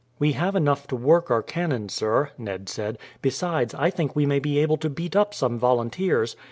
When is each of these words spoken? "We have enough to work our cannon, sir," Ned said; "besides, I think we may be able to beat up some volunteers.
"We 0.17 0.31
have 0.31 0.55
enough 0.55 0.87
to 0.87 0.95
work 0.95 1.29
our 1.29 1.43
cannon, 1.43 1.87
sir," 1.89 2.31
Ned 2.35 2.69
said; 2.69 2.97
"besides, 3.21 3.75
I 3.75 3.91
think 3.91 4.15
we 4.15 4.25
may 4.25 4.39
be 4.39 4.57
able 4.57 4.77
to 4.77 4.89
beat 4.89 5.15
up 5.15 5.31
some 5.31 5.59
volunteers. 5.59 6.35